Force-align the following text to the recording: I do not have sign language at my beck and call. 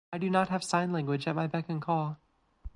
I 0.11 0.17
do 0.17 0.31
not 0.31 0.49
have 0.49 0.63
sign 0.63 0.91
language 0.91 1.27
at 1.27 1.35
my 1.35 1.45
beck 1.45 1.69
and 1.69 1.79
call. 1.79 2.17